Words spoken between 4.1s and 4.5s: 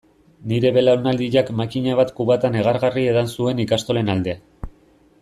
alde.